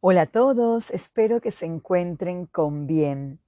[0.00, 3.40] Hola a todos, espero que se encuentren con bien.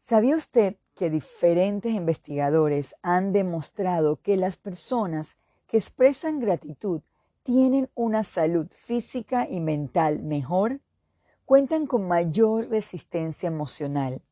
[0.00, 5.36] ¿Sabía usted que diferentes investigadores han demostrado que las personas
[5.66, 7.02] que expresan gratitud
[7.42, 10.80] tienen una salud física y mental mejor?
[11.44, 14.22] Cuentan con mayor resistencia emocional.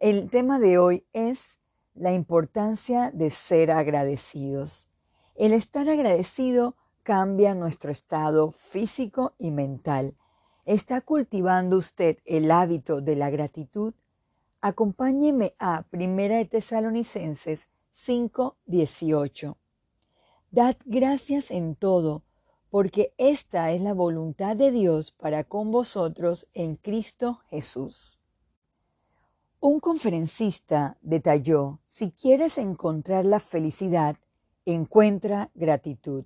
[0.00, 1.58] El tema de hoy es
[1.94, 4.88] la importancia de ser agradecidos.
[5.36, 6.74] El estar agradecido
[7.04, 10.16] cambia nuestro estado físico y mental
[10.64, 13.94] ¿Está cultivando usted el hábito de la gratitud?
[14.60, 19.56] Acompáñeme a Primera de Tesalonicenses 5:18.
[20.52, 22.22] Dad gracias en todo,
[22.70, 28.20] porque esta es la voluntad de Dios para con vosotros en Cristo Jesús.
[29.58, 34.16] Un conferencista detalló, si quieres encontrar la felicidad,
[34.64, 36.24] encuentra gratitud.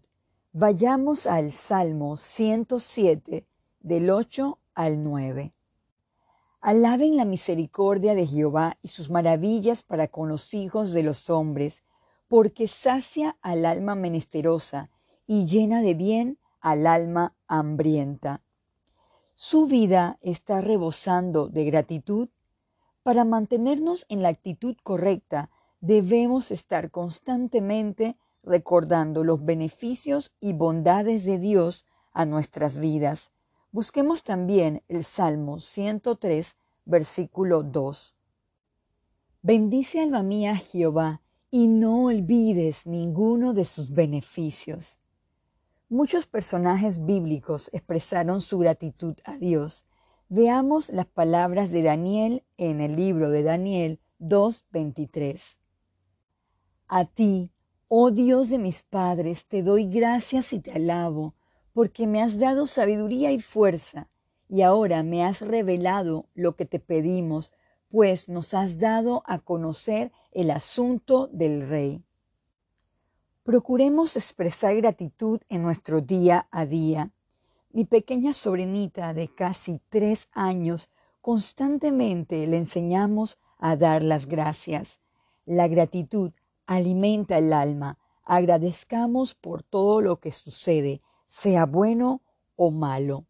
[0.53, 3.47] Vayamos al Salmo 107,
[3.87, 5.53] del 8 al 9.
[6.61, 11.85] Alaben la misericordia de Jehová y sus maravillas para con los hijos de los hombres,
[12.27, 14.91] porque sacia al alma menesterosa
[15.29, 18.43] y llena de bien al alma hambrienta.
[19.37, 22.29] Su vida está rebosando de gratitud.
[23.05, 25.49] Para mantenernos en la actitud correcta,
[25.81, 33.31] debemos estar constantemente recordando los beneficios y bondades de Dios a nuestras vidas
[33.77, 38.15] Busquemos también el Salmo 103, versículo 2.
[39.43, 44.99] Bendice alma mía Jehová y no olvides ninguno de sus beneficios.
[45.91, 49.85] Muchos personajes bíblicos expresaron su gratitud a Dios.
[50.31, 55.59] Veamos las palabras de Daniel en el libro de Daniel 2.23.
[56.89, 57.53] A ti,
[57.89, 61.36] oh Dios de mis padres, te doy gracias y te alabo
[61.77, 64.09] porque me has dado sabiduría y fuerza,
[64.49, 67.53] y ahora me has revelado lo que te pedimos,
[67.91, 72.03] pues nos has dado a conocer el asunto del Rey.
[73.43, 77.11] Procuremos expresar gratitud en nuestro día a día.
[77.75, 80.89] Mi pequeña sobrinita de casi tres años
[81.21, 84.99] constantemente le enseñamos a dar las gracias.
[85.45, 86.33] La gratitud
[86.65, 87.99] alimenta el alma.
[88.23, 92.23] Agradezcamos por todo lo que sucede, sea bueno
[92.55, 93.27] o malo.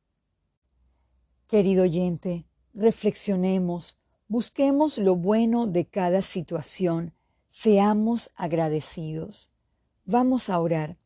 [1.46, 3.98] Querido oyente, reflexionemos,
[4.28, 7.14] busquemos lo bueno de cada situación,
[7.48, 9.50] seamos agradecidos.
[10.04, 10.98] Vamos a orar.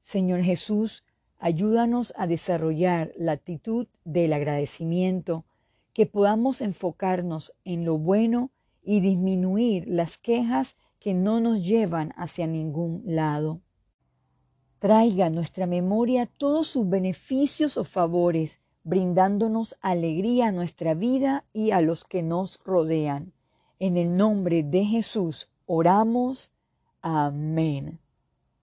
[0.00, 1.04] Señor Jesús,
[1.38, 5.44] ayúdanos a desarrollar la actitud del agradecimiento,
[5.92, 12.46] que podamos enfocarnos en lo bueno y disminuir las quejas que no nos llevan hacia
[12.46, 13.62] ningún lado
[14.78, 21.72] traiga a nuestra memoria todos sus beneficios o favores, brindándonos alegría a nuestra vida y
[21.72, 23.32] a los que nos rodean.
[23.78, 26.52] En el nombre de Jesús oramos.
[27.02, 27.98] Amén.